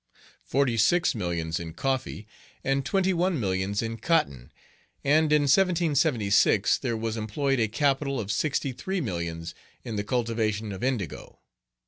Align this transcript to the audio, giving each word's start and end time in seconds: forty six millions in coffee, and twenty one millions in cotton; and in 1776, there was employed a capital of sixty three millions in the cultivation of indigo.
forty 0.43 0.77
six 0.77 1.13
millions 1.13 1.59
in 1.59 1.73
coffee, 1.75 2.25
and 2.63 2.83
twenty 2.83 3.13
one 3.13 3.39
millions 3.39 3.83
in 3.83 3.97
cotton; 3.97 4.51
and 5.03 5.31
in 5.31 5.43
1776, 5.43 6.79
there 6.79 6.97
was 6.97 7.17
employed 7.17 7.59
a 7.59 7.67
capital 7.67 8.19
of 8.19 8.31
sixty 8.31 8.71
three 8.71 8.99
millions 8.99 9.53
in 9.83 9.97
the 9.97 10.03
cultivation 10.03 10.71
of 10.71 10.83
indigo. 10.83 11.37